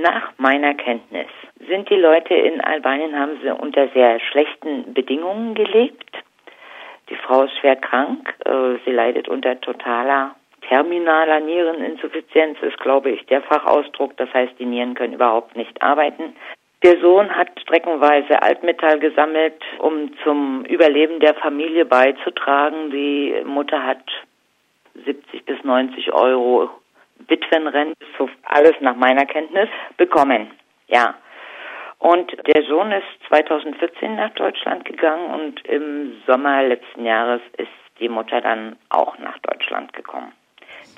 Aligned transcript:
Nach 0.00 0.32
meiner 0.38 0.74
Kenntnis 0.74 1.26
sind 1.68 1.90
die 1.90 1.96
Leute 1.96 2.32
in 2.32 2.60
Albanien, 2.62 3.18
haben 3.18 3.38
sie 3.42 3.50
unter 3.50 3.88
sehr 3.88 4.18
schlechten 4.18 4.94
Bedingungen 4.94 5.54
gelebt. 5.54 6.16
Die 7.10 7.16
Frau 7.16 7.42
ist 7.42 7.58
schwer 7.58 7.76
krank, 7.76 8.34
äh, 8.46 8.78
sie 8.84 8.92
leidet 8.92 9.28
unter 9.28 9.60
totaler 9.60 10.36
terminaler 10.68 11.40
Niereninsuffizienz, 11.40 12.58
ist, 12.62 12.78
glaube 12.78 13.10
ich, 13.10 13.26
der 13.26 13.42
Fachausdruck. 13.42 14.16
Das 14.16 14.32
heißt, 14.32 14.52
die 14.58 14.64
Nieren 14.64 14.94
können 14.94 15.14
überhaupt 15.14 15.56
nicht 15.56 15.82
arbeiten. 15.82 16.34
Der 16.82 16.98
Sohn 17.00 17.36
hat 17.36 17.48
streckenweise 17.60 18.40
Altmetall 18.40 19.00
gesammelt, 19.00 19.60
um 19.80 20.12
zum 20.24 20.64
Überleben 20.64 21.20
der 21.20 21.34
Familie 21.34 21.84
beizutragen. 21.84 22.90
Die 22.90 23.34
Mutter 23.44 23.84
hat 23.84 24.04
70 25.04 25.44
bis 25.44 25.62
90 25.62 26.12
Euro 26.12 26.70
Witwenrente, 27.28 27.96
so 28.18 28.28
alles 28.44 28.74
nach 28.80 28.96
meiner 28.96 29.26
Kenntnis, 29.26 29.68
bekommen. 29.96 30.50
Ja. 30.88 31.14
Und 31.98 32.32
der 32.46 32.62
Sohn 32.64 32.92
ist 32.92 33.06
2014 33.28 34.16
nach 34.16 34.30
Deutschland 34.30 34.84
gegangen 34.86 35.30
und 35.34 35.64
im 35.66 36.14
Sommer 36.26 36.62
letzten 36.62 37.04
Jahres 37.04 37.42
ist 37.58 37.68
die 38.00 38.08
Mutter 38.08 38.40
dann 38.40 38.76
auch 38.88 39.18
nach 39.18 39.38
Deutschland 39.40 39.92
gekommen. 39.92 40.32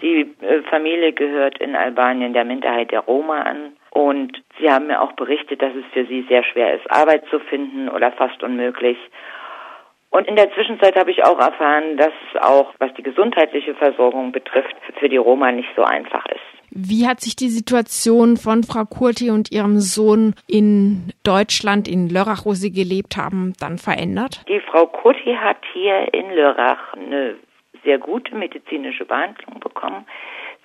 Die 0.01 0.33
äh, 0.41 0.63
Familie 0.71 1.13
gehört 1.13 1.59
in 1.59 1.75
Albanien 1.75 2.33
der 2.33 2.45
Minderheit 2.45 2.93
der 2.93 3.01
Roma 3.01 3.43
an 3.43 3.77
und 3.91 4.41
sie 4.59 4.71
haben 4.71 4.87
mir 4.87 5.01
auch 5.03 5.13
berichtet, 5.13 5.61
dass 5.61 5.75
es 5.75 5.85
für 5.93 6.07
sie 6.07 6.25
sehr 6.29 6.45
schwer 6.45 6.75
ist, 6.75 6.91
Arbeit 6.91 7.25
zu 7.31 7.41
finden 7.41 7.89
oder 7.89 8.13
fast 8.13 8.43
unmöglich. 8.43 8.97
Und 10.13 10.29
in 10.29 10.37
der 10.37 10.53
Zwischenzeit 10.53 10.95
habe 10.95 11.11
ich 11.11 11.25
auch 11.25 11.39
erfahren, 11.39 11.97
dass 11.97 12.13
auch, 12.39 12.75
was 12.79 12.93
die 12.95 13.03
gesundheitliche 13.03 13.75
Versorgung 13.75 14.31
betrifft, 14.31 14.77
für 15.01 15.09
die 15.09 15.17
Roma 15.17 15.51
nicht 15.53 15.71
so 15.75 15.85
einfach 15.85 16.27
ist. 16.27 16.53
Wie 16.71 17.07
hat 17.07 17.21
sich 17.21 17.35
die 17.35 17.49
Situation 17.49 18.37
von 18.37 18.63
Frau 18.63 18.85
Kurti 18.85 19.31
und 19.31 19.51
ihrem 19.51 19.79
Sohn 19.79 20.35
in 20.47 21.13
Deutschland, 21.25 21.89
in 21.89 22.11
Lörrach, 22.11 22.45
wo 22.45 22.53
sie 22.53 22.73
gelebt 22.73 23.17
haben, 23.17 23.55
dann 23.59 23.79
verändert? 23.79 24.45
Die 24.49 24.61
Frau 24.61 24.87
Kurti 24.87 25.35
hat 25.35 25.59
hier 25.73 26.13
in 26.13 26.31
Lörrach 26.31 26.93
eine 26.93 27.37
sehr 27.83 27.99
gute 27.99 28.35
medizinische 28.35 29.07
Behandlung 29.07 29.61
bekommen. 29.61 30.05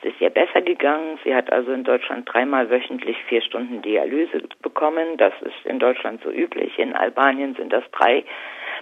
Es 0.02 0.12
ist 0.12 0.20
ihr 0.20 0.30
besser 0.30 0.62
gegangen. 0.62 1.20
Sie 1.24 1.34
hat 1.34 1.54
also 1.54 1.72
in 1.72 1.86
Deutschland 1.86 2.28
dreimal 2.32 2.70
wöchentlich 2.70 3.16
vier 3.30 3.42
Stunden 3.42 3.82
Dialyse 3.82 4.44
bekommen. 4.62 5.16
Das 5.18 5.34
ist 5.42 5.66
in 5.66 5.80
Deutschland 5.80 6.22
so 6.22 6.30
üblich. 6.30 6.78
In 6.78 6.94
Albanien 6.94 7.56
sind 7.56 7.72
das 7.72 7.84
drei 7.92 8.26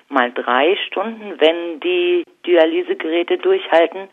mal 0.09 0.31
drei 0.31 0.75
Stunden, 0.87 1.39
wenn 1.39 1.79
die 1.79 2.23
Dialysegeräte 2.45 3.37
durchhalten. 3.37 4.09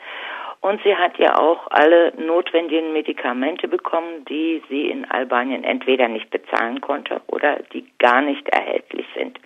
Und 0.60 0.80
sie 0.84 0.94
hat 0.94 1.18
ja 1.18 1.38
auch 1.38 1.66
alle 1.70 2.12
notwendigen 2.16 2.92
Medikamente 2.92 3.66
bekommen, 3.66 4.24
die 4.28 4.62
sie 4.68 4.90
in 4.90 5.10
Albanien 5.10 5.64
entweder 5.64 6.06
nicht 6.06 6.30
bezahlen 6.30 6.80
konnte 6.80 7.20
oder 7.26 7.58
die 7.72 7.84
gar 7.98 8.22
nicht 8.22 8.48
erhältlich 8.48 9.06
sind. 9.16 9.40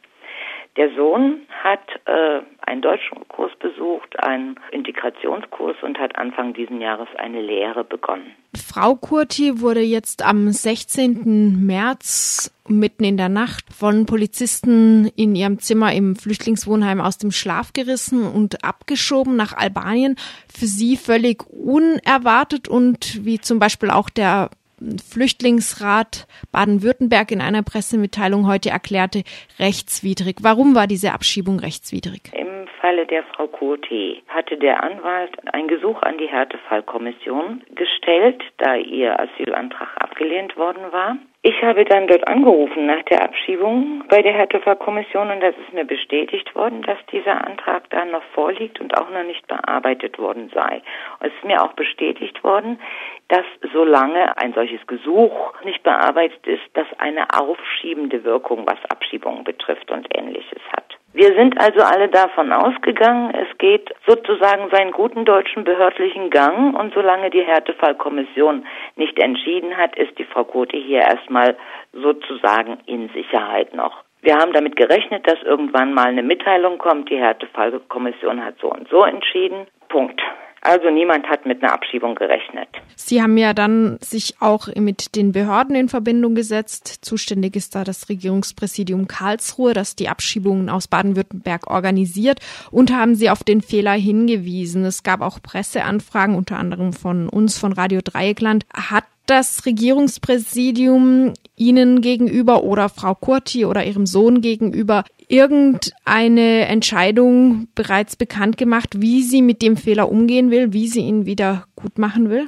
Der 0.77 0.91
Sohn 0.91 1.41
hat 1.64 1.80
äh, 2.05 2.41
einen 2.66 2.83
Deutschkurs 2.83 3.55
besucht, 3.56 4.22
einen 4.22 4.60
Integrationskurs 4.72 5.77
und 5.83 5.98
hat 5.98 6.19
Anfang 6.19 6.53
diesen 6.53 6.83
Jahres 6.83 7.08
eine 7.16 7.41
Lehre 7.41 7.83
begonnen. 7.83 8.34
Frau 8.77 8.94
Kurti 8.94 9.62
wurde 9.62 9.80
jetzt 9.80 10.20
am 10.20 10.52
16. 10.52 11.64
März 11.64 12.50
mitten 12.69 13.05
in 13.05 13.16
der 13.16 13.30
Nacht 13.30 13.64
von 13.72 14.05
Polizisten 14.05 15.06
in 15.16 15.34
ihrem 15.34 15.60
Zimmer 15.60 15.94
im 15.94 16.14
Flüchtlingswohnheim 16.14 17.00
aus 17.00 17.16
dem 17.16 17.32
Schlaf 17.32 17.72
gerissen 17.72 18.24
und 18.24 18.64
abgeschoben 18.64 19.34
nach 19.34 19.54
Albanien. 19.54 20.16
Für 20.54 20.66
sie 20.66 20.98
völlig 20.98 21.47
unerwartet 21.47 22.69
und 22.69 23.24
wie 23.24 23.41
zum 23.41 23.60
Beispiel 23.60 23.88
auch 23.88 24.10
der 24.10 24.50
Flüchtlingsrat 24.78 26.27
Baden-Württemberg 26.52 27.30
in 27.30 27.41
einer 27.41 27.62
Pressemitteilung 27.62 28.46
heute 28.46 28.70
erklärte, 28.70 29.22
rechtswidrig. 29.58 30.36
Warum 30.42 30.74
war 30.74 30.86
diese 30.86 31.12
Abschiebung 31.12 31.58
rechtswidrig? 31.60 32.32
Im 32.34 32.66
Falle 32.80 33.06
der 33.06 33.24
Frau 33.24 33.47
Cote 33.47 34.19
hatte 34.28 34.56
der 34.59 34.82
Anwalt 34.82 35.32
ein 35.53 35.66
Gesuch 35.66 36.03
an 36.03 36.19
die 36.19 36.28
Härtefallkommission 36.28 37.64
gestellt, 37.75 38.42
da 38.59 38.76
ihr 38.76 39.19
Asylantrag 39.19 39.88
abgelehnt 39.98 40.56
worden 40.56 40.93
war. 40.93 41.16
Ich 41.43 41.62
habe 41.62 41.84
dann 41.84 42.08
dort 42.08 42.26
angerufen 42.26 42.87
nach 42.87 43.04
der 43.04 43.22
Abschiebung 43.22 44.03
bei 44.08 44.20
der 44.20 44.32
Härtefallkommission 44.32 45.31
und 45.31 45.41
das 45.41 45.54
ist 45.56 45.72
mir 45.72 45.84
bestätigt 45.84 46.53
worden, 46.56 46.82
dass 46.82 46.98
dieser 47.12 47.47
Antrag 47.47 47.88
da 47.91 48.04
noch 48.04 48.25
vorliegt 48.34 48.81
und 48.81 48.97
auch 48.98 49.08
noch 49.10 49.22
nicht 49.22 49.47
bearbeitet 49.47 50.19
worden 50.19 50.50
sei. 50.53 50.82
Es 51.20 51.32
ist 51.32 51.44
mir 51.44 51.62
auch 51.62 51.75
bestätigt 51.75 52.43
worden, 52.43 52.81
dass 53.28 53.44
solange 53.72 54.37
ein 54.38 54.53
solches 54.54 54.87
Gesuch 54.87 55.54
nicht 55.64 55.82
bearbeitet 55.82 56.47
ist, 56.47 56.62
das 56.75 56.87
eine 56.98 57.26
aufschiebende 57.32 58.22
Wirkung, 58.25 58.66
was 58.66 58.78
Abschiebungen 58.88 59.44
betrifft 59.44 59.91
und 59.91 60.06
ähnliches 60.16 60.60
hat. 60.72 60.97
Wir 61.12 61.34
sind 61.34 61.59
also 61.59 61.81
alle 61.82 62.09
davon 62.09 62.53
ausgegangen, 62.53 63.34
es 63.34 63.56
geht 63.56 63.91
sozusagen 64.06 64.69
seinen 64.70 64.92
guten 64.92 65.25
deutschen 65.25 65.64
behördlichen 65.64 66.28
Gang 66.31 66.78
und 66.78 66.92
solange 66.92 67.31
die 67.31 67.42
Härtefallkommission 67.42 68.66
nicht 68.97 69.19
entschieden 69.19 69.76
hat, 69.76 69.97
ist 69.97 70.19
die 70.19 70.25
Frau 70.25 70.44
Kote 70.44 70.76
hier 70.76 71.00
erstmal 71.00 71.56
sozusagen 71.94 72.78
in 72.84 73.08
Sicherheit 73.14 73.75
noch. 73.75 74.04
Wir 74.20 74.37
haben 74.37 74.53
damit 74.53 74.76
gerechnet, 74.76 75.26
dass 75.26 75.43
irgendwann 75.43 75.94
mal 75.94 76.08
eine 76.08 76.22
Mitteilung 76.22 76.78
kommt, 76.78 77.08
die 77.10 77.16
Härtefallkommission 77.19 78.44
hat 78.44 78.56
so 78.60 78.70
und 78.70 78.88
so 78.88 79.03
entschieden. 79.04 79.66
Punkt. 79.88 80.20
Also 80.62 80.91
niemand 80.91 81.27
hat 81.28 81.47
mit 81.47 81.62
einer 81.62 81.72
Abschiebung 81.72 82.15
gerechnet. 82.17 82.69
Sie 82.97 83.22
haben 83.22 83.37
ja 83.37 83.55
dann 83.55 83.99
sich 84.00 84.34
auch 84.41 84.69
mit 84.75 85.15
den 85.15 85.33
Behörden 85.33 85.77
in 85.77 85.89
Verbindung 85.89 86.34
gesetzt. 86.34 86.89
Zuständig 87.03 87.55
ist 87.55 87.75
da 87.75 87.84
das 87.84 88.09
Regierungspräsidium 88.09 89.06
Karlsruhe, 89.06 89.75
das 89.75 89.94
die 89.94 90.09
Abschiebungen 90.09 90.69
aus 90.69 90.89
Baden-Württemberg 90.89 91.69
organisiert 91.69 92.41
und 92.71 92.93
haben 92.93 93.15
Sie 93.15 93.31
auf 93.31 93.44
den 93.44 93.61
Fehler 93.61 93.93
hingewiesen. 93.93 94.84
Es 94.84 95.03
gab 95.03 95.21
auch 95.21 95.41
Presseanfragen, 95.41 96.34
unter 96.34 96.59
anderem 96.59 96.93
von 96.93 97.28
uns, 97.28 97.59
von 97.59 97.73
Radio 97.73 98.00
Dreieckland. 98.03 98.67
Hat 98.73 99.05
das 99.27 99.67
Regierungspräsidium 99.67 101.34
Ihnen 101.56 102.00
gegenüber 102.00 102.62
oder 102.62 102.88
Frau 102.88 103.15
Kurti 103.15 103.65
oder 103.65 103.84
Ihrem 103.84 104.06
Sohn 104.06 104.41
gegenüber 104.41 105.05
irgendeine 105.28 106.66
Entscheidung 106.69 107.69
bereits 107.75 108.16
bekannt 108.16 108.56
gemacht, 108.56 108.91
wie 108.97 109.22
sie 109.22 109.42
mit 109.42 109.62
dem 109.62 109.76
Fehler 109.76 110.09
umgehen 110.10 110.50
will, 110.50 110.72
wie 110.72 110.87
sie 110.87 111.03
ihn 111.03 111.26
wieder 111.26 111.64
gut 111.75 111.98
machen 111.98 112.31
will? 112.31 112.47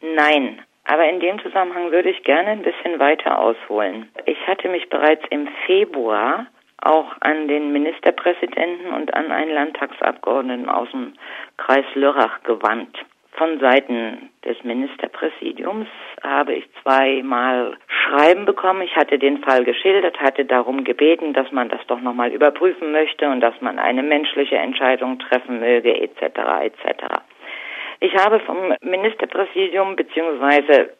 Nein, 0.00 0.60
aber 0.84 1.08
in 1.08 1.20
dem 1.20 1.40
Zusammenhang 1.40 1.90
würde 1.90 2.10
ich 2.10 2.22
gerne 2.24 2.50
ein 2.50 2.62
bisschen 2.62 2.98
weiter 2.98 3.38
ausholen. 3.38 4.08
Ich 4.26 4.38
hatte 4.46 4.68
mich 4.68 4.88
bereits 4.90 5.22
im 5.30 5.48
Februar 5.66 6.46
auch 6.82 7.12
an 7.20 7.48
den 7.48 7.72
Ministerpräsidenten 7.72 8.92
und 8.92 9.14
an 9.14 9.32
einen 9.32 9.52
Landtagsabgeordneten 9.52 10.68
aus 10.68 10.90
dem 10.90 11.14
Kreis 11.56 11.86
Lörrach 11.94 12.42
gewandt. 12.42 12.96
Von 13.36 13.58
Seiten 13.58 14.30
des 14.44 14.62
Ministerpräsidiums 14.62 15.88
habe 16.22 16.54
ich 16.54 16.64
zweimal 16.82 17.76
Schreiben 17.88 18.44
bekommen. 18.44 18.82
Ich 18.82 18.94
hatte 18.94 19.18
den 19.18 19.38
Fall 19.38 19.64
geschildert, 19.64 20.20
hatte 20.20 20.44
darum 20.44 20.84
gebeten, 20.84 21.32
dass 21.32 21.50
man 21.50 21.68
das 21.68 21.80
doch 21.88 22.00
nochmal 22.00 22.30
überprüfen 22.30 22.92
möchte 22.92 23.28
und 23.28 23.40
dass 23.40 23.60
man 23.60 23.80
eine 23.80 24.04
menschliche 24.04 24.56
Entscheidung 24.56 25.18
treffen 25.18 25.58
möge, 25.58 26.00
etc. 26.00 26.38
etc. 26.62 27.06
Ich 27.98 28.14
habe 28.14 28.38
vom 28.38 28.72
Ministerpräsidium 28.82 29.96
beziehungsweise 29.96 30.90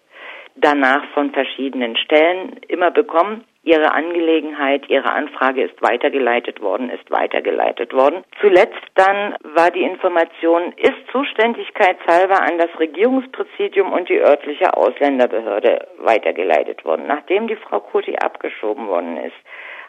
danach 0.57 1.05
von 1.15 1.31
verschiedenen 1.31 1.97
Stellen 1.97 2.59
immer 2.67 2.91
bekommen, 2.91 3.45
Ihre 3.65 3.93
Angelegenheit, 3.93 4.89
Ihre 4.91 5.11
Anfrage 5.11 5.63
ist 5.63 5.81
weitergeleitet 5.81 6.61
worden, 6.61 6.91
ist 6.91 7.11
weitergeleitet 7.11 7.95
worden. 7.95 8.23
Zuletzt 8.41 8.83
dann 8.95 9.37
war 9.43 9.71
die 9.71 9.83
Information, 9.83 10.75
ist 10.77 11.11
zuständigkeitshalber 11.11 12.43
an 12.43 12.59
das 12.59 12.69
Regierungspräsidium 12.79 13.91
und 13.93 14.11
die 14.11 14.21
örtliche 14.21 14.77
Ausländerbehörde 14.77 15.89
weitergeleitet 15.99 16.85
worden. 16.85 17.07
Nachdem 17.07 17.49
die 17.49 17.57
Frau 17.57 17.81
Kuti 17.81 18.17
abgeschoben 18.17 18.87
worden 18.87 19.17
ist, 19.17 19.37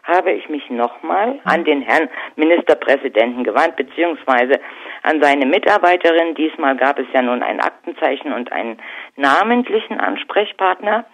habe 0.04 0.32
ich 0.32 0.48
mich 0.48 0.70
nochmal 0.70 1.40
an 1.44 1.64
den 1.64 1.82
Herrn 1.82 2.08
Ministerpräsidenten 2.36 3.44
gewandt, 3.44 3.76
beziehungsweise 3.76 4.60
an 5.02 5.20
seine 5.20 5.46
Mitarbeiterin. 5.46 6.34
Diesmal 6.34 6.76
gab 6.76 6.98
es 6.98 7.06
ja 7.12 7.22
nun 7.22 7.42
ein 7.42 7.60
Aktenzeichen 7.60 8.32
und 8.32 8.52
einen 8.52 8.78
namentlichen 9.16 10.00
Ansprechpartner 10.00 11.04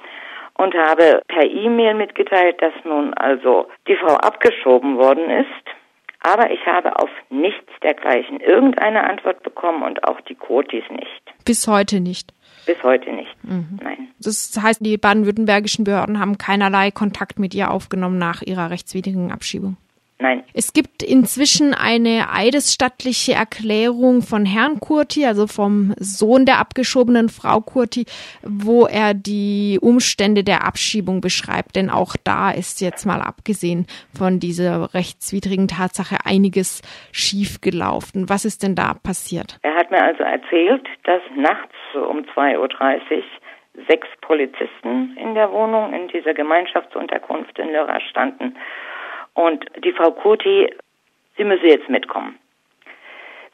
und 0.62 0.74
habe 0.74 1.22
per 1.26 1.44
E-Mail 1.44 1.94
mitgeteilt, 1.94 2.62
dass 2.62 2.72
nun 2.84 3.14
also 3.14 3.68
die 3.88 3.96
Frau 3.96 4.14
abgeschoben 4.14 4.96
worden 4.96 5.28
ist. 5.30 5.46
Aber 6.20 6.52
ich 6.52 6.64
habe 6.66 6.96
auf 7.00 7.10
nichts 7.30 7.72
dergleichen 7.82 8.38
irgendeine 8.38 9.02
Antwort 9.02 9.42
bekommen 9.42 9.82
und 9.82 10.04
auch 10.04 10.20
die 10.20 10.36
Kotis 10.36 10.84
nicht. 10.90 11.44
Bis 11.44 11.66
heute 11.66 11.98
nicht. 11.98 12.32
Bis 12.64 12.80
heute 12.84 13.10
nicht. 13.10 13.34
Mhm. 13.42 13.80
Nein. 13.82 14.08
Das 14.20 14.56
heißt, 14.60 14.86
die 14.86 14.96
baden-württembergischen 14.96 15.84
Behörden 15.84 16.20
haben 16.20 16.38
keinerlei 16.38 16.92
Kontakt 16.92 17.40
mit 17.40 17.54
ihr 17.54 17.72
aufgenommen 17.72 18.18
nach 18.18 18.42
ihrer 18.42 18.70
rechtswidrigen 18.70 19.32
Abschiebung. 19.32 19.76
Nein. 20.22 20.44
Es 20.54 20.72
gibt 20.72 21.02
inzwischen 21.02 21.74
eine 21.74 22.28
eidesstattliche 22.32 23.32
Erklärung 23.32 24.22
von 24.22 24.46
Herrn 24.46 24.78
Kurti, 24.78 25.26
also 25.26 25.48
vom 25.48 25.94
Sohn 25.98 26.46
der 26.46 26.60
abgeschobenen 26.60 27.28
Frau 27.28 27.60
Kurti, 27.60 28.04
wo 28.42 28.86
er 28.86 29.14
die 29.14 29.80
Umstände 29.82 30.44
der 30.44 30.64
Abschiebung 30.64 31.20
beschreibt. 31.20 31.74
Denn 31.74 31.90
auch 31.90 32.14
da 32.22 32.52
ist 32.52 32.80
jetzt 32.80 33.04
mal 33.04 33.20
abgesehen 33.20 33.86
von 34.16 34.38
dieser 34.38 34.94
rechtswidrigen 34.94 35.66
Tatsache 35.66 36.18
einiges 36.24 36.82
schiefgelaufen. 37.10 38.28
Was 38.28 38.44
ist 38.44 38.62
denn 38.62 38.76
da 38.76 38.94
passiert? 38.94 39.58
Er 39.62 39.74
hat 39.74 39.90
mir 39.90 40.04
also 40.04 40.22
erzählt, 40.22 40.86
dass 41.02 41.22
nachts 41.34 41.74
um 41.94 42.18
2.30 42.36 42.58
Uhr 42.60 42.70
sechs 43.88 44.06
Polizisten 44.20 45.16
in 45.16 45.34
der 45.34 45.50
Wohnung 45.50 45.92
in 45.92 46.06
dieser 46.08 46.32
Gemeinschaftsunterkunft 46.32 47.58
in 47.58 47.72
Lörrach 47.72 48.02
standen 48.08 48.54
und 49.34 49.64
die 49.84 49.92
Frau 49.92 50.10
Kurti, 50.12 50.72
sie 51.36 51.44
müsse 51.44 51.66
jetzt 51.66 51.88
mitkommen. 51.88 52.38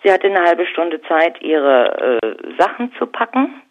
Sie 0.03 0.13
hatte 0.13 0.29
eine 0.29 0.43
halbe 0.45 0.67
Stunde 0.67 1.01
Zeit, 1.03 1.41
ihre 1.43 2.21
äh, 2.23 2.55
Sachen 2.59 2.93
zu 2.99 3.07
packen. 3.07 3.63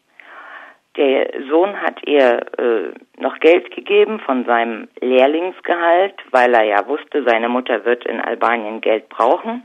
Der 0.98 1.30
Sohn 1.50 1.80
hat 1.80 2.02
ihr 2.08 2.42
äh, 2.58 3.22
noch 3.22 3.40
Geld 3.40 3.72
gegeben 3.72 4.20
von 4.20 4.46
seinem 4.46 4.88
Lehrlingsgehalt, 5.00 6.16
weil 6.32 6.54
er 6.54 6.64
ja 6.64 6.88
wusste, 6.88 7.24
seine 7.24 7.50
Mutter 7.50 7.86
wird 7.86 8.06
in 8.06 8.20
Albanien 8.20 8.82
Geld 8.82 9.08
brauchen. 9.10 9.64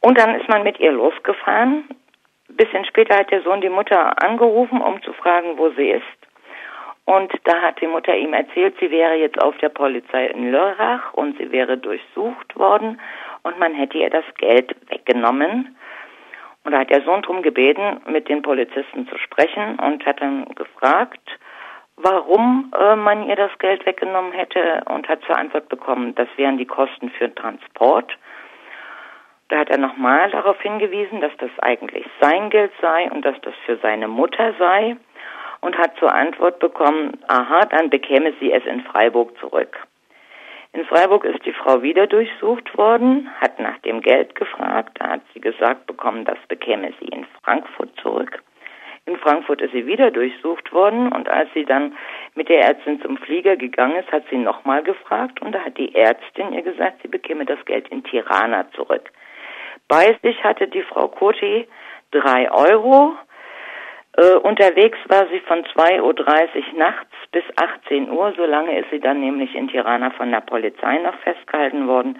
Und 0.00 0.18
dann 0.18 0.38
ist 0.38 0.48
man 0.48 0.62
mit 0.62 0.78
ihr 0.78 0.92
losgefahren. 0.92 1.88
Bisschen 2.48 2.84
später 2.84 3.16
hat 3.16 3.30
der 3.30 3.42
Sohn 3.42 3.60
die 3.60 3.68
Mutter 3.68 4.22
angerufen, 4.22 4.80
um 4.80 5.02
zu 5.02 5.12
fragen, 5.14 5.58
wo 5.58 5.70
sie 5.70 5.90
ist. 5.90 6.17
Und 7.08 7.32
da 7.44 7.62
hat 7.62 7.80
die 7.80 7.86
Mutter 7.86 8.14
ihm 8.14 8.34
erzählt, 8.34 8.74
sie 8.78 8.90
wäre 8.90 9.14
jetzt 9.14 9.40
auf 9.40 9.56
der 9.56 9.70
Polizei 9.70 10.26
in 10.26 10.52
Lörrach 10.52 11.14
und 11.14 11.38
sie 11.38 11.50
wäre 11.50 11.78
durchsucht 11.78 12.54
worden 12.54 13.00
und 13.44 13.58
man 13.58 13.72
hätte 13.72 13.96
ihr 13.96 14.10
das 14.10 14.26
Geld 14.36 14.76
weggenommen. 14.90 15.74
Und 16.64 16.72
da 16.72 16.80
hat 16.80 16.90
der 16.90 17.00
Sohn 17.04 17.22
darum 17.22 17.40
gebeten, 17.40 18.02
mit 18.10 18.28
den 18.28 18.42
Polizisten 18.42 19.08
zu 19.08 19.16
sprechen 19.16 19.78
und 19.78 20.04
hat 20.04 20.20
dann 20.20 20.54
gefragt, 20.54 21.26
warum 21.96 22.70
äh, 22.78 22.94
man 22.94 23.26
ihr 23.26 23.36
das 23.36 23.56
Geld 23.58 23.86
weggenommen 23.86 24.32
hätte 24.32 24.82
und 24.90 25.08
hat 25.08 25.22
zur 25.24 25.38
Antwort 25.38 25.70
bekommen, 25.70 26.14
das 26.14 26.28
wären 26.36 26.58
die 26.58 26.66
Kosten 26.66 27.08
für 27.08 27.28
den 27.28 27.36
Transport. 27.36 28.18
Da 29.48 29.60
hat 29.60 29.70
er 29.70 29.78
nochmal 29.78 30.30
darauf 30.30 30.60
hingewiesen, 30.60 31.22
dass 31.22 31.32
das 31.38 31.50
eigentlich 31.60 32.04
sein 32.20 32.50
Geld 32.50 32.72
sei 32.82 33.10
und 33.10 33.24
dass 33.24 33.40
das 33.40 33.54
für 33.64 33.78
seine 33.78 34.08
Mutter 34.08 34.52
sei 34.58 34.98
und 35.60 35.76
hat 35.78 35.96
zur 35.98 36.14
Antwort 36.14 36.58
bekommen, 36.58 37.18
aha, 37.28 37.66
dann 37.66 37.90
bekäme 37.90 38.32
sie 38.40 38.52
es 38.52 38.64
in 38.64 38.82
Freiburg 38.82 39.38
zurück. 39.38 39.76
In 40.72 40.84
Freiburg 40.84 41.24
ist 41.24 41.44
die 41.46 41.52
Frau 41.52 41.82
wieder 41.82 42.06
durchsucht 42.06 42.76
worden, 42.76 43.30
hat 43.40 43.58
nach 43.58 43.78
dem 43.78 44.00
Geld 44.00 44.34
gefragt, 44.34 44.98
da 45.00 45.10
hat 45.10 45.22
sie 45.32 45.40
gesagt 45.40 45.86
bekommen, 45.86 46.24
das 46.24 46.38
bekäme 46.48 46.92
sie 47.00 47.06
in 47.06 47.26
Frankfurt 47.42 47.90
zurück. 48.00 48.42
In 49.06 49.16
Frankfurt 49.16 49.62
ist 49.62 49.72
sie 49.72 49.86
wieder 49.86 50.10
durchsucht 50.10 50.70
worden 50.70 51.10
und 51.10 51.30
als 51.30 51.48
sie 51.54 51.64
dann 51.64 51.96
mit 52.34 52.50
der 52.50 52.60
Ärztin 52.60 53.00
zum 53.00 53.16
Flieger 53.16 53.56
gegangen 53.56 53.96
ist, 53.96 54.12
hat 54.12 54.24
sie 54.28 54.36
nochmal 54.36 54.82
gefragt 54.82 55.40
und 55.40 55.52
da 55.52 55.60
hat 55.60 55.78
die 55.78 55.94
Ärztin 55.94 56.52
ihr 56.52 56.60
gesagt, 56.60 57.00
sie 57.00 57.08
bekäme 57.08 57.46
das 57.46 57.64
Geld 57.64 57.88
in 57.88 58.04
Tirana 58.04 58.70
zurück. 58.72 59.10
Bei 59.88 60.18
sich 60.22 60.44
hatte 60.44 60.68
die 60.68 60.82
Frau 60.82 61.08
Koti 61.08 61.66
drei 62.10 62.52
Euro 62.52 63.16
äh, 64.18 64.34
unterwegs 64.34 64.98
war 65.06 65.28
sie 65.28 65.38
von 65.46 65.60
2.30 65.60 66.02
Uhr 66.02 66.78
nachts 66.78 67.14
bis 67.30 67.44
18 67.54 68.10
Uhr. 68.10 68.34
So 68.36 68.44
lange 68.44 68.76
ist 68.80 68.90
sie 68.90 68.98
dann 68.98 69.20
nämlich 69.20 69.54
in 69.54 69.68
Tirana 69.68 70.10
von 70.10 70.32
der 70.32 70.40
Polizei 70.40 70.98
noch 70.98 71.16
festgehalten 71.20 71.86
worden. 71.86 72.18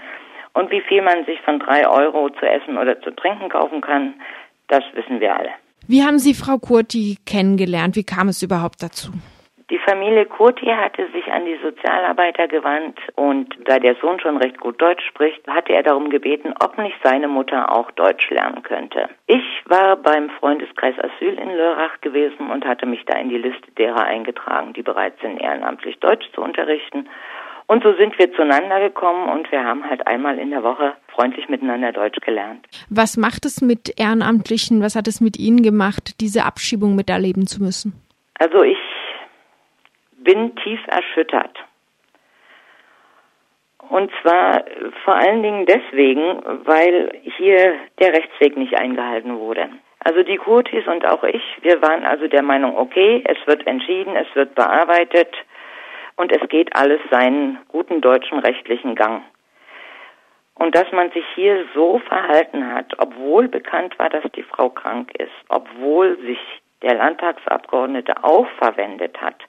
Und 0.55 0.71
wie 0.71 0.81
viel 0.81 1.03
man 1.03 1.25
sich 1.25 1.41
von 1.41 1.59
drei 1.59 1.89
Euro 1.89 2.31
zu 2.31 2.47
essen 2.47 2.79
oder 2.79 3.00
zu 3.03 3.11
trinken 3.11 3.49
kaufen 3.49 3.81
kann, 3.81 4.15
das 4.69 4.85
wissen 4.95 5.21
wir 5.21 5.37
alle. 5.37 5.50
Wie 5.89 6.03
haben 6.03 6.19
Sie 6.19 6.35
Frau 6.35 6.59
Kurti 6.59 7.19
kennengelernt? 7.27 7.97
Wie 7.97 8.05
kam 8.05 8.29
es 8.29 8.43
überhaupt 8.43 8.83
dazu? 8.83 9.11
Die 9.70 9.79
Familie 9.79 10.25
Kurti 10.25 10.65
hatte 10.65 11.09
sich 11.12 11.31
an 11.31 11.44
die 11.44 11.59
Sozialarbeiter 11.62 12.49
gewandt 12.49 12.99
und 13.17 13.55
da 13.67 13.79
der 13.79 13.97
Sohn 13.97 14.19
schon 14.19 14.38
recht 14.38 14.59
gut 14.59 14.81
Deutsch 14.81 15.05
spricht, 15.06 15.47
hatte 15.47 15.75
er 15.75 15.82
darum 15.82 16.09
gebeten, 16.09 16.55
ob 16.59 16.79
nicht 16.79 16.97
seine 17.05 17.29
Mutter 17.29 17.70
auch 17.70 17.91
Deutsch 17.91 18.31
lernen 18.31 18.62
könnte. 18.62 19.11
Ich 19.26 19.44
war 19.67 19.97
beim 19.97 20.31
Freundeskreis 20.31 20.94
Asyl 20.99 21.35
in 21.35 21.50
Lörrach 21.50 22.00
gewesen 22.00 22.50
und 22.50 22.65
hatte 22.65 22.87
mich 22.87 23.05
da 23.05 23.19
in 23.19 23.29
die 23.29 23.37
Liste 23.37 23.70
derer 23.76 24.05
eingetragen, 24.05 24.73
die 24.73 24.82
bereit 24.82 25.15
sind, 25.20 25.38
ehrenamtlich 25.38 25.99
Deutsch 25.99 26.25
zu 26.35 26.41
unterrichten. 26.41 27.06
Und 27.67 27.82
so 27.82 27.93
sind 27.93 28.19
wir 28.19 28.32
zueinander 28.32 28.81
gekommen 28.81 29.29
und 29.29 29.53
wir 29.53 29.62
haben 29.62 29.85
halt 29.85 30.06
einmal 30.06 30.38
in 30.38 30.49
der 30.49 30.62
Woche 30.62 30.94
freundlich 31.09 31.50
miteinander 31.50 31.93
Deutsch 31.93 32.21
gelernt. 32.25 32.64
Was 32.88 33.19
macht 33.19 33.44
es 33.44 33.61
mit 33.61 34.00
Ehrenamtlichen? 34.00 34.81
Was 34.81 34.97
hat 34.97 35.06
es 35.06 35.21
mit 35.21 35.38
Ihnen 35.38 35.62
gemacht, 35.62 36.23
diese 36.23 36.47
Abschiebung 36.47 36.97
miterleben 36.97 37.47
zu 37.47 37.62
müssen? 37.62 37.93
Also 38.38 38.62
ich 38.62 38.77
bin 40.28 40.54
tief 40.56 40.80
erschüttert. 40.88 41.58
Und 43.88 44.10
zwar 44.20 44.62
vor 45.02 45.14
allen 45.14 45.42
Dingen 45.42 45.64
deswegen, 45.64 46.42
weil 46.66 47.19
hier 47.38 47.76
der 47.98 48.12
Rechtsweg 48.12 48.58
nicht 48.58 48.78
eingehalten 48.78 49.38
wurde. 49.38 49.70
Also 50.00 50.22
die 50.22 50.36
Kurtis 50.36 50.86
und 50.86 51.06
auch 51.06 51.25
ich, 51.25 51.42
wir 51.62 51.80
waren 51.80 52.04
also 52.04 52.28
der 52.28 52.42
Meinung, 52.42 52.76
okay, 52.76 53.25
es 53.25 53.38
wird 53.46 53.66
entschieden, 53.66 54.16
es 54.16 54.26
wird 54.34 54.54
bearbeitet 54.54 55.34
und 56.16 56.30
es 56.30 56.46
geht 56.50 56.76
alles 56.76 57.00
seinen 57.10 57.60
guten 57.69 58.02
deutschen 58.02 58.38
rechtlichen 58.40 58.96
Gang. 58.96 59.22
Und 60.56 60.75
dass 60.75 60.92
man 60.92 61.10
sich 61.12 61.25
hier 61.36 61.64
so 61.75 62.00
verhalten 62.00 62.70
hat, 62.75 62.92
obwohl 62.98 63.48
bekannt 63.48 63.98
war, 63.98 64.10
dass 64.10 64.25
die 64.36 64.42
Frau 64.42 64.69
krank 64.69 65.10
ist, 65.19 65.32
obwohl 65.48 66.19
sich 66.19 66.40
der 66.82 66.96
Landtagsabgeordnete 66.96 68.22
auch 68.22 68.46
verwendet 68.58 69.19
hat, 69.22 69.42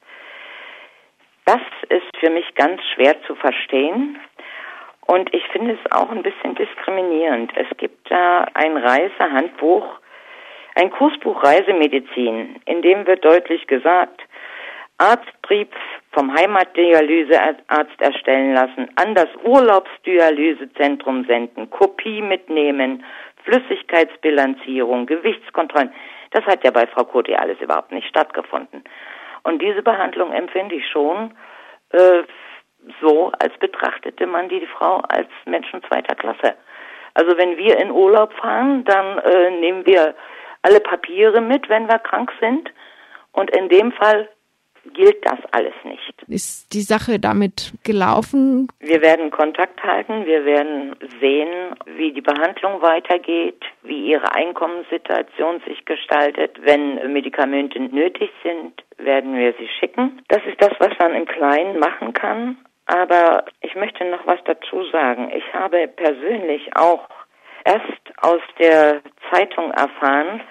das 1.50 1.62
ist 1.90 2.18
für 2.20 2.30
mich 2.30 2.54
ganz 2.54 2.80
schwer 2.94 3.16
zu 3.24 3.34
verstehen. 3.34 4.20
Und 5.08 5.34
ich 5.34 5.44
finde 5.48 5.74
es 5.74 5.92
auch 5.92 6.12
ein 6.12 6.22
bisschen 6.22 6.54
diskriminierend. 6.54 7.52
Es 7.56 7.66
gibt 7.78 8.12
da 8.12 8.46
ein 8.54 8.78
Reisehandbuch, 8.78 9.84
ein 10.76 10.92
Kursbuch 10.92 11.44
Reisemedizin, 11.44 12.62
in 12.66 12.84
dem 12.84 13.08
wird 13.08 13.26
deutlich 13.26 13.66
gesagt, 13.66 14.22
Arztbrief 15.00 15.70
vom 16.12 16.32
Heimatdialysearzt 16.38 18.00
erstellen 18.00 18.54
lassen, 18.54 18.88
an 18.96 19.16
das 19.16 19.30
Urlaubsdialysezentrum 19.44 21.26
senden, 21.26 21.72
Kopie 21.72 22.22
mitnehmen, 22.22 23.04
Flüssigkeitsbilanzierung, 23.46 25.08
Gewichtskontrollen. 25.08 25.92
Das 26.30 26.46
hat 26.46 26.64
ja 26.64 26.70
bei 26.70 26.86
Frau 26.86 27.06
Kurti 27.06 27.34
alles 27.34 27.60
überhaupt 27.60 27.92
nicht 27.92 28.08
stattgefunden. 28.08 28.84
Und 29.44 29.62
diese 29.62 29.82
Behandlung 29.82 30.32
empfinde 30.34 30.76
ich 30.76 30.88
schon 30.90 31.34
äh, 31.92 32.24
so, 33.02 33.32
als 33.40 33.58
betrachtete 33.60 34.26
man 34.26 34.50
die 34.50 34.66
Frau 34.66 34.98
als 35.10 35.30
Menschen 35.46 35.84
zweiter 35.84 36.16
Klasse. 36.16 36.56
Also 37.14 37.38
wenn 37.38 37.58
wir 37.58 37.78
in 37.78 37.92
Urlaub 37.92 38.34
fahren, 38.34 38.84
dann 38.86 39.18
äh, 39.20 39.52
nehmen 39.52 39.86
wir 39.86 40.16
alle 40.62 40.80
Papiere 40.80 41.42
mit, 41.42 41.70
wenn 41.70 41.88
wir 41.88 42.00
krank 42.00 42.32
sind. 42.40 42.72
Und 43.32 43.50
in 43.52 43.70
dem 43.70 43.92
Fall 43.92 44.30
gilt 44.94 45.26
das 45.26 45.40
alles 45.52 45.74
nicht. 45.84 46.14
Ist 46.28 46.74
die 46.74 46.82
Sache 46.82 47.20
damit 47.20 47.74
gelaufen? 47.84 48.68
Wir 48.80 49.02
werden 49.02 49.32
Kontakt 49.32 49.82
halten, 49.84 50.26
wir 50.26 50.46
werden 50.46 50.96
sehen, 51.20 51.76
wie 51.98 52.12
die 52.12 52.22
Behandlung 52.22 52.82
weitergeht, 52.82 53.64
wie 53.84 54.08
ihre 54.08 54.34
Einkommenssituation 54.34 55.62
sich 55.68 55.86
gestaltet. 55.86 56.58
Wenn 56.62 57.14
Medikamente 57.14 57.80
nötig 57.80 58.32
sind, 58.44 58.84
werden 58.98 59.36
wir 59.36 59.54
sie 59.60 59.70
schicken. 59.80 60.22
Das 60.28 60.42
ist 60.46 60.62
das, 60.62 60.72
was 60.80 60.98
man 61.00 61.16
im 61.16 61.26
Kleinen 61.26 61.80
machen 61.80 62.14
kann. 62.14 62.58
Aber 62.86 63.46
ich 63.62 63.76
möchte 63.76 64.04
noch 64.06 64.26
was 64.26 64.40
dazu 64.46 64.84
sagen. 64.92 65.32
Ich 65.36 65.54
habe 65.54 65.88
persönlich 65.88 66.76
auch 66.76 67.08
erst 67.64 68.02
aus 68.22 68.42
der 68.58 69.02
Zeitung 69.32 69.72
erfahren, 69.72 70.42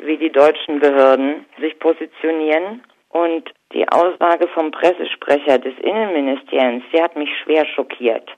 wie 0.00 0.16
die 0.16 0.30
deutschen 0.30 0.80
Behörden 0.80 1.46
sich 1.60 1.78
positionieren. 1.78 2.82
Und 3.08 3.50
die 3.72 3.88
Aussage 3.88 4.48
vom 4.48 4.70
Pressesprecher 4.70 5.58
des 5.58 5.74
Innenministeriums, 5.80 6.84
die 6.92 7.02
hat 7.02 7.16
mich 7.16 7.30
schwer 7.42 7.66
schockiert. 7.66 8.28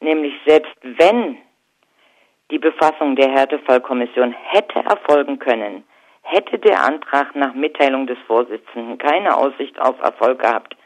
Nämlich 0.00 0.34
selbst 0.46 0.74
wenn 0.82 1.38
die 2.50 2.58
Befassung 2.58 3.16
der 3.16 3.30
Härtefallkommission 3.30 4.32
hätte 4.32 4.78
erfolgen 4.80 5.38
können, 5.38 5.84
hätte 6.22 6.58
der 6.58 6.84
Antrag 6.84 7.34
nach 7.34 7.54
Mitteilung 7.54 8.06
des 8.06 8.18
Vorsitzenden 8.26 8.98
keine 8.98 9.36
Aussicht 9.36 9.80
auf 9.80 10.00
Erfolg 10.00 10.40
gehabt, 10.40 10.76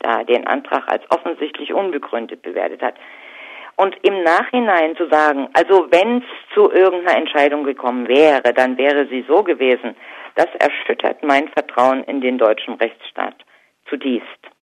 da 0.00 0.18
er 0.18 0.24
den 0.24 0.46
Antrag 0.46 0.90
als 0.90 1.02
offensichtlich 1.10 1.72
unbegründet 1.72 2.42
bewertet 2.42 2.82
hat. 2.82 2.94
Und 3.76 3.96
im 4.02 4.22
Nachhinein 4.22 4.96
zu 4.96 5.08
sagen, 5.08 5.48
also 5.54 5.86
wenn 5.90 6.18
es 6.18 6.54
zu 6.54 6.70
irgendeiner 6.70 7.16
Entscheidung 7.16 7.64
gekommen 7.64 8.08
wäre, 8.08 8.52
dann 8.52 8.76
wäre 8.76 9.06
sie 9.06 9.24
so 9.26 9.42
gewesen, 9.42 9.96
das 10.36 10.48
erschüttert 10.58 11.22
mein 11.22 11.48
Vertrauen 11.48 12.04
in 12.04 12.20
den 12.20 12.38
deutschen 12.38 12.74
Rechtsstaat 12.74 13.36
zutiefst. 13.88 14.50